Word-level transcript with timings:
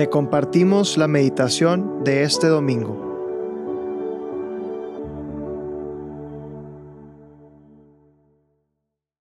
Te 0.00 0.08
compartimos 0.08 0.96
la 0.96 1.08
meditación 1.08 2.04
de 2.04 2.22
este 2.22 2.46
domingo. 2.46 2.96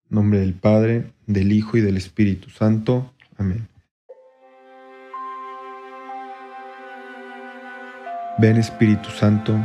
nombre 0.07 0.39
del 0.39 0.53
Padre, 0.53 1.11
del 1.27 1.51
Hijo 1.51 1.75
y 1.75 1.81
del 1.81 1.97
Espíritu 1.97 2.49
Santo. 2.49 3.11
Amén. 3.37 3.67
Ven 8.37 8.55
Espíritu 8.55 9.09
Santo, 9.09 9.57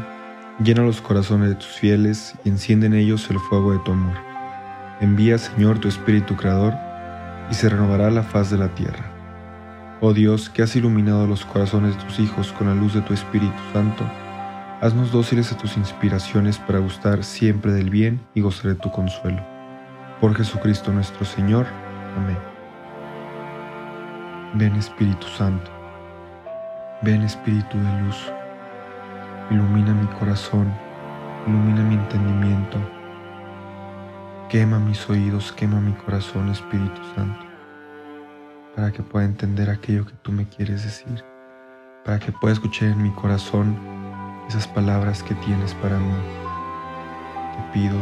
llena 0.65 0.83
los 0.83 1.01
corazones 1.01 1.51
de 1.51 1.55
tus 1.55 1.69
fieles 1.69 2.35
y 2.45 2.49
enciende 2.49 2.89
en 2.89 2.95
ellos 2.95 3.31
el 3.31 3.39
fuego 3.39 3.71
de 3.71 3.79
tu 3.85 3.93
amor. 3.93 4.17
Envía, 5.01 5.39
Señor, 5.39 5.79
tu 5.79 5.87
Espíritu 5.87 6.35
Creador, 6.35 6.75
y 7.53 7.55
se 7.55 7.69
renovará 7.69 8.11
la 8.11 8.25
faz 8.25 8.51
de 8.51 8.59
la 8.59 8.75
tierra. 8.75 9.14
Oh 10.07 10.13
Dios, 10.13 10.51
que 10.51 10.61
has 10.61 10.77
iluminado 10.77 11.27
los 11.27 11.47
corazones 11.47 11.97
de 11.97 12.05
tus 12.05 12.21
hijos 12.21 12.53
con 12.53 12.67
la 12.67 12.75
luz 12.75 12.93
de 12.93 13.01
tu 13.01 13.15
Espíritu 13.15 13.57
Santo, 13.73 14.05
haznos 14.83 15.11
dóciles 15.11 15.51
a 15.51 15.57
tus 15.57 15.79
inspiraciones 15.79 16.59
para 16.59 16.79
gustar 16.79 17.25
siempre 17.25 17.73
del 17.73 17.89
bien 17.89 18.21
y 18.35 18.43
gozar 18.43 18.67
de 18.67 18.75
tu 18.75 18.91
consuelo. 18.91 19.43
Por 20.21 20.35
Jesucristo 20.35 20.93
nuestro 20.93 21.25
Señor. 21.25 21.65
Amén. 22.19 22.37
Ven 24.53 24.77
Espíritu 24.77 25.27
Santo, 25.27 25.71
ven 27.01 27.23
Espíritu 27.23 27.79
de 27.79 28.03
luz, 28.03 28.31
ilumina 29.51 29.95
mi 29.95 30.07
corazón, 30.19 30.71
ilumina 31.47 31.83
mi 31.83 31.95
entendimiento, 31.95 32.77
quema 34.51 34.79
mis 34.79 35.09
oídos, 35.09 35.51
quema 35.53 35.81
mi 35.81 35.93
corazón, 35.93 36.51
Espíritu 36.51 37.01
Santo, 37.15 37.44
para 38.75 38.91
que 38.91 39.03
pueda 39.03 39.25
entender 39.25 39.71
aquello 39.71 40.05
que 40.05 40.15
tú 40.23 40.33
me 40.33 40.49
quieres 40.49 40.83
decir, 40.83 41.25
para 42.05 42.19
que 42.19 42.33
pueda 42.33 42.53
escuchar 42.53 42.89
en 42.89 43.03
mi 43.03 43.11
corazón 43.11 43.77
esas 44.49 44.67
palabras 44.67 45.23
que 45.23 45.35
tienes 45.37 45.75
para 45.75 45.99
mí. 45.99 46.15
Te 47.55 47.79
pido, 47.79 47.97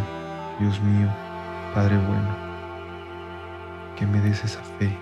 Dios 0.58 0.80
mío, 0.80 1.08
Padre 1.74 1.96
bueno, 1.96 2.36
que 3.96 4.06
me 4.06 4.20
des 4.20 4.42
esa 4.44 4.62
fe. 4.78 4.96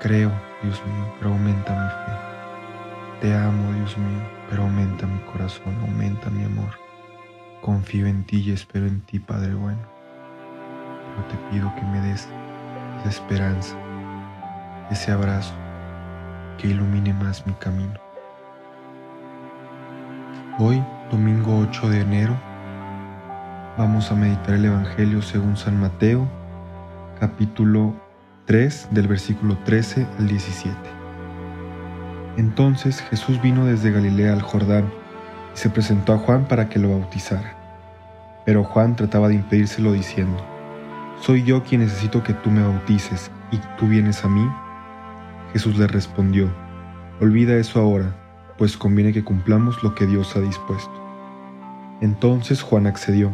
Creo, 0.00 0.30
Dios 0.62 0.82
mío, 0.84 1.14
pero 1.18 1.30
aumenta 1.30 1.72
mi 1.72 1.88
fe. 1.88 3.20
Te 3.20 3.34
amo, 3.34 3.72
Dios 3.72 3.96
mío, 3.96 4.20
pero 4.50 4.64
aumenta 4.64 5.06
mi 5.06 5.20
corazón, 5.20 5.74
aumenta 5.80 6.28
mi 6.30 6.44
amor. 6.44 6.70
Confío 7.62 8.06
en 8.06 8.24
ti 8.24 8.40
y 8.40 8.52
espero 8.52 8.86
en 8.86 9.00
ti, 9.00 9.18
Padre 9.18 9.54
bueno. 9.54 9.80
Pero 11.08 11.26
te 11.28 11.36
pido 11.50 11.74
que 11.76 11.82
me 11.82 12.00
des 12.00 12.28
esa 13.00 13.08
esperanza, 13.08 13.76
ese 14.90 15.12
abrazo 15.12 15.54
que 16.58 16.68
ilumine 16.68 17.12
más 17.12 17.46
mi 17.46 17.52
camino. 17.54 18.00
Hoy, 20.58 20.82
domingo 21.10 21.58
8 21.58 21.88
de 21.88 22.00
enero, 22.00 22.36
Vamos 23.76 24.12
a 24.12 24.14
meditar 24.14 24.54
el 24.54 24.66
Evangelio 24.66 25.20
según 25.20 25.56
San 25.56 25.80
Mateo, 25.80 26.28
capítulo 27.18 27.92
3, 28.44 28.90
del 28.92 29.08
versículo 29.08 29.58
13 29.64 30.06
al 30.16 30.28
17. 30.28 30.76
Entonces 32.36 33.00
Jesús 33.10 33.42
vino 33.42 33.66
desde 33.66 33.90
Galilea 33.90 34.32
al 34.32 34.42
Jordán 34.42 34.92
y 35.52 35.58
se 35.58 35.70
presentó 35.70 36.12
a 36.12 36.18
Juan 36.18 36.44
para 36.44 36.68
que 36.68 36.78
lo 36.78 36.90
bautizara. 36.90 37.56
Pero 38.46 38.62
Juan 38.62 38.94
trataba 38.94 39.26
de 39.26 39.34
impedírselo 39.34 39.90
diciendo, 39.90 40.40
Soy 41.20 41.42
yo 41.42 41.64
quien 41.64 41.80
necesito 41.80 42.22
que 42.22 42.32
tú 42.32 42.52
me 42.52 42.62
bautices, 42.62 43.32
y 43.50 43.58
tú 43.76 43.88
vienes 43.88 44.24
a 44.24 44.28
mí. 44.28 44.48
Jesús 45.54 45.78
le 45.78 45.86
respondió, 45.86 46.50
Olvida 47.20 47.56
eso 47.56 47.80
ahora, 47.80 48.54
pues 48.58 48.76
conviene 48.76 49.12
que 49.12 49.24
cumplamos 49.24 49.82
lo 49.82 49.94
que 49.94 50.04
Dios 50.06 50.36
ha 50.36 50.40
dispuesto. 50.40 50.92
Entonces 52.02 52.60
Juan 52.60 52.86
accedió 52.86 53.32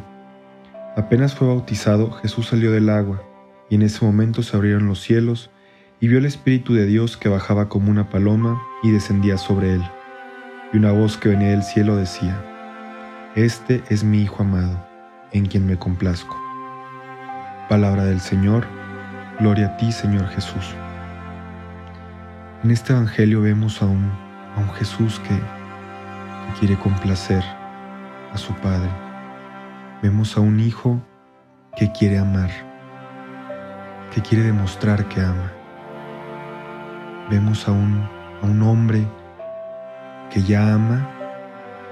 Apenas 0.96 1.34
fue 1.34 1.48
bautizado, 1.48 2.10
Jesús 2.10 2.48
salió 2.48 2.72
del 2.72 2.90
agua, 2.90 3.22
y 3.70 3.76
en 3.76 3.82
ese 3.82 4.04
momento 4.04 4.42
se 4.42 4.54
abrieron 4.54 4.86
los 4.86 5.00
cielos, 5.00 5.50
y 5.98 6.08
vio 6.08 6.18
el 6.18 6.26
Espíritu 6.26 6.74
de 6.74 6.84
Dios 6.84 7.16
que 7.16 7.30
bajaba 7.30 7.70
como 7.70 7.90
una 7.90 8.10
paloma 8.10 8.60
y 8.82 8.90
descendía 8.90 9.38
sobre 9.38 9.74
él. 9.74 9.82
Y 10.74 10.76
una 10.76 10.92
voz 10.92 11.16
que 11.16 11.30
venía 11.30 11.48
del 11.50 11.62
cielo 11.62 11.96
decía, 11.96 12.44
Este 13.34 13.82
es 13.88 14.04
mi 14.04 14.22
Hijo 14.22 14.42
amado, 14.42 14.86
en 15.32 15.46
quien 15.46 15.64
me 15.64 15.78
complazco. 15.78 16.36
Palabra 17.70 18.04
del 18.04 18.20
Señor, 18.20 18.66
gloria 19.38 19.68
a 19.68 19.76
ti 19.78 19.92
Señor 19.92 20.28
Jesús. 20.28 20.74
En 22.62 22.70
este 22.70 22.92
Evangelio 22.92 23.42
vemos 23.42 23.82
a 23.82 23.86
un, 23.86 24.04
a 24.56 24.60
un 24.60 24.70
Jesús 24.74 25.18
que, 25.20 25.34
que 25.34 26.58
quiere 26.58 26.76
complacer 26.78 27.42
a 28.32 28.36
su 28.36 28.52
Padre 28.54 28.90
vemos 30.02 30.36
a 30.36 30.40
un 30.40 30.58
hijo 30.60 31.00
que 31.76 31.92
quiere 31.92 32.18
amar, 32.18 32.50
que 34.12 34.22
quiere 34.22 34.44
demostrar 34.44 35.06
que 35.08 35.20
ama. 35.20 35.52
Vemos 37.30 37.68
a 37.68 37.72
un, 37.72 38.08
a 38.42 38.46
un 38.46 38.62
hombre 38.62 39.06
que 40.32 40.42
ya 40.42 40.74
ama 40.74 41.08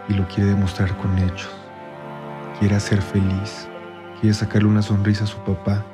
y 0.08 0.14
lo 0.14 0.26
quiere 0.28 0.50
demostrar 0.50 0.96
con 0.96 1.18
hechos. 1.18 1.54
Quiere 2.58 2.76
hacer 2.76 3.02
feliz, 3.02 3.68
quiere 4.20 4.34
sacarle 4.34 4.68
una 4.68 4.82
sonrisa 4.82 5.24
a 5.24 5.28
su 5.28 5.38
papá 5.38 5.84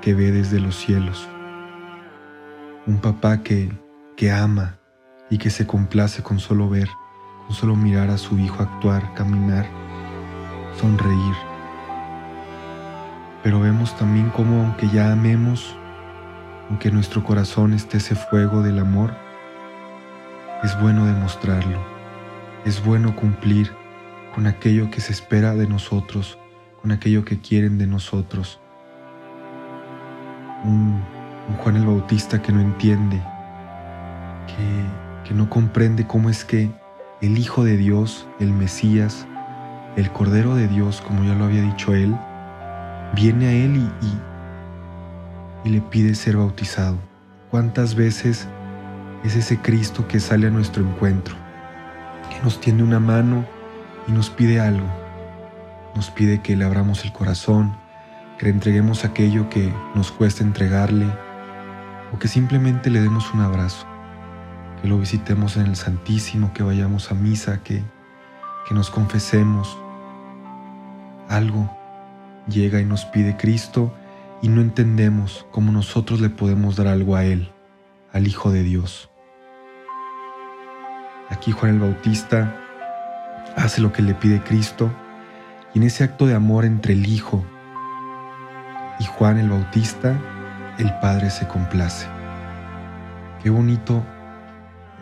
que 0.00 0.14
ve 0.14 0.32
desde 0.32 0.60
los 0.60 0.76
cielos. 0.76 1.28
Un 2.86 2.98
papá 2.98 3.42
que, 3.42 3.70
que 4.20 4.30
ama 4.30 4.76
y 5.30 5.38
que 5.38 5.48
se 5.48 5.66
complace 5.66 6.22
con 6.22 6.38
solo 6.38 6.68
ver, 6.68 6.88
con 7.46 7.56
solo 7.56 7.74
mirar 7.74 8.10
a 8.10 8.18
su 8.18 8.38
hijo 8.38 8.62
actuar, 8.62 9.14
caminar, 9.14 9.66
sonreír 10.78 11.50
pero 13.42 13.60
vemos 13.60 13.96
también 13.96 14.30
cómo 14.30 14.60
aunque 14.60 14.88
ya 14.88 15.12
amemos, 15.12 15.74
aunque 16.68 16.90
nuestro 16.90 17.24
corazón 17.24 17.72
esté 17.72 17.96
ese 17.96 18.14
fuego 18.14 18.62
del 18.62 18.78
amor, 18.78 19.14
es 20.62 20.78
bueno 20.80 21.06
demostrarlo, 21.06 21.78
es 22.64 22.84
bueno 22.84 23.16
cumplir 23.16 23.72
con 24.34 24.46
aquello 24.46 24.90
que 24.90 25.00
se 25.00 25.12
espera 25.12 25.54
de 25.54 25.66
nosotros, 25.66 26.38
con 26.82 26.92
aquello 26.92 27.24
que 27.24 27.40
quieren 27.40 27.78
de 27.78 27.86
nosotros. 27.86 28.60
Un, 30.64 31.02
Juan 31.58 31.76
el 31.76 31.86
Bautista 31.86 32.42
que 32.42 32.52
no 32.52 32.60
entiende, 32.60 33.20
que, 34.56 35.34
no 35.34 35.48
comprende 35.48 36.08
cómo 36.08 36.28
es 36.28 36.44
que 36.44 36.70
el 37.20 37.38
Hijo 37.38 37.62
de 37.62 37.76
Dios, 37.76 38.26
el 38.40 38.52
Mesías, 38.52 39.28
el 39.96 40.10
Cordero 40.10 40.56
de 40.56 40.66
Dios, 40.66 41.00
como 41.06 41.22
ya 41.22 41.34
lo 41.34 41.44
había 41.44 41.62
dicho 41.62 41.94
él, 41.94 42.16
viene 43.14 43.46
a 43.46 43.52
Él 43.52 43.88
y, 45.62 45.68
y, 45.68 45.72
le 45.72 45.80
pide 45.80 46.16
ser 46.16 46.36
bautizado. 46.36 46.98
¿Cuántas 47.48 47.94
veces 47.94 48.48
es 49.22 49.36
ese 49.36 49.58
Cristo 49.58 50.08
que 50.08 50.18
sale 50.18 50.48
a 50.48 50.50
nuestro 50.50 50.82
encuentro, 50.82 51.36
que 52.28 52.42
nos 52.42 52.60
tiende 52.60 52.82
una 52.82 52.98
mano 52.98 53.44
y 54.08 54.12
nos 54.12 54.30
pide 54.30 54.60
algo? 54.60 54.86
Nos 55.94 56.10
pide 56.10 56.40
que 56.40 56.56
le 56.56 56.64
abramos 56.64 57.04
el 57.04 57.12
corazón, 57.12 57.76
que 58.38 58.46
le 58.46 58.52
entreguemos 58.52 59.04
aquello 59.04 59.48
que 59.48 59.72
nos 59.94 60.10
cuesta 60.10 60.42
entregarle, 60.42 61.06
o 62.12 62.18
que 62.18 62.28
simplemente 62.28 62.90
le 62.90 63.00
demos 63.00 63.32
un 63.34 63.40
abrazo, 63.40 63.86
que 64.80 64.88
lo 64.88 64.98
visitemos 64.98 65.56
en 65.56 65.66
el 65.66 65.76
Santísimo, 65.76 66.52
que 66.52 66.62
vayamos 66.62 67.10
a 67.10 67.14
misa, 67.14 67.62
que, 67.62 67.82
que 68.68 68.74
nos 68.74 68.90
confesemos 68.90 69.78
algo 71.28 71.70
llega 72.48 72.80
y 72.80 72.84
nos 72.84 73.04
pide 73.04 73.36
Cristo 73.36 73.94
y 74.42 74.48
no 74.48 74.60
entendemos 74.60 75.46
cómo 75.50 75.70
nosotros 75.72 76.20
le 76.20 76.30
podemos 76.30 76.76
dar 76.76 76.88
algo 76.88 77.14
a 77.14 77.24
Él, 77.24 77.50
al 78.12 78.26
Hijo 78.26 78.50
de 78.50 78.62
Dios. 78.62 79.10
Aquí 81.28 81.52
Juan 81.52 81.74
el 81.74 81.80
Bautista 81.80 82.56
hace 83.56 83.80
lo 83.80 83.92
que 83.92 84.02
le 84.02 84.14
pide 84.14 84.42
Cristo 84.42 84.90
y 85.74 85.78
en 85.78 85.84
ese 85.84 86.02
acto 86.02 86.26
de 86.26 86.34
amor 86.34 86.64
entre 86.64 86.94
el 86.94 87.06
Hijo 87.06 87.44
y 88.98 89.04
Juan 89.04 89.38
el 89.38 89.50
Bautista, 89.50 90.18
el 90.78 90.92
Padre 91.00 91.30
se 91.30 91.46
complace. 91.46 92.06
Qué 93.42 93.50
bonito 93.50 94.04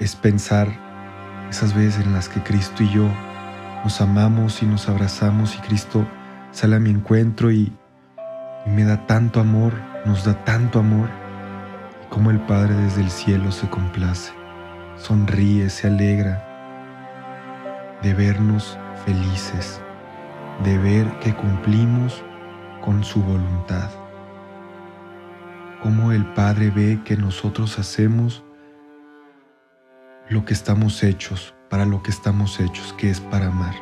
es 0.01 0.15
pensar 0.17 0.69
esas 1.51 1.75
veces 1.75 2.05
en 2.05 2.13
las 2.13 2.29
que 2.29 2.43
Cristo 2.43 2.83
y 2.83 2.91
yo 2.91 3.09
nos 3.85 4.01
amamos 4.01 4.63
y 4.63 4.67
nos 4.67 4.89
abrazamos 4.89 5.57
y 5.57 5.59
Cristo 5.59 6.07
sale 6.51 6.77
a 6.77 6.81
mi 6.81 6.91
encuentro 6.91 7.51
y, 7.51 7.73
me 8.67 8.85
da 8.85 9.07
tanto 9.07 9.41
amor, 9.41 9.73
nos 10.05 10.25
da 10.25 10.45
tanto 10.45 10.81
amor, 10.81 11.09
y 12.05 12.07
como 12.11 12.31
el 12.31 12.41
Padre 12.41 12.75
desde 12.75 13.01
el 13.01 13.11
cielo 13.11 13.51
se 13.51 13.69
complace, 13.71 14.33
sonríe, 14.97 15.71
se 15.71 15.87
alegra 15.87 16.45
de 18.03 18.13
vernos 18.13 18.77
felices, 19.07 19.81
de 20.65 20.77
ver 20.77 21.07
que 21.21 21.35
cumplimos 21.35 22.23
con 22.85 23.05
su 23.05 23.23
voluntad. 23.23 23.89
Como 25.83 26.13
el 26.13 26.27
Padre 26.35 26.71
ve 26.71 27.01
que 27.05 27.17
nosotros 27.17 27.79
hacemos 27.79 28.45
lo 30.31 30.45
que 30.45 30.53
estamos 30.53 31.03
hechos, 31.03 31.55
para 31.71 31.87
lo 31.87 32.03
que 32.03 32.11
estamos 32.11 32.61
hechos, 32.61 32.93
que 32.99 33.11
es 33.11 33.21
para 33.21 33.47
amar. 33.47 33.75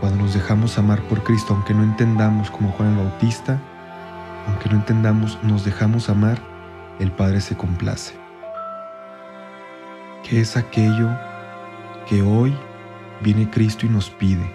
Cuando 0.00 0.24
nos 0.24 0.34
dejamos 0.34 0.78
amar 0.78 1.00
por 1.02 1.22
Cristo, 1.22 1.54
aunque 1.54 1.74
no 1.74 1.84
entendamos 1.84 2.50
como 2.50 2.72
Juan 2.72 2.90
el 2.90 3.04
Bautista, 3.04 3.60
aunque 4.48 4.68
no 4.68 4.76
entendamos, 4.76 5.38
nos 5.44 5.64
dejamos 5.64 6.08
amar, 6.08 6.40
el 6.98 7.12
Padre 7.12 7.40
se 7.40 7.56
complace. 7.56 8.14
¿Qué 10.28 10.40
es 10.40 10.56
aquello 10.56 11.08
que 12.08 12.22
hoy 12.22 12.52
viene 13.22 13.48
Cristo 13.48 13.86
y 13.86 13.90
nos 13.90 14.10
pide? 14.10 14.54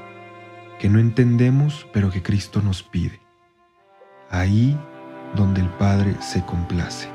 Que 0.79 0.89
no 0.89 0.99
entendemos, 0.99 1.87
pero 1.93 2.09
que 2.09 2.21
Cristo 2.21 2.61
nos 2.61 2.83
pide. 2.83 3.21
Ahí 4.29 4.77
donde 5.35 5.61
el 5.61 5.69
Padre 5.69 6.15
se 6.19 6.43
complace. 6.45 7.14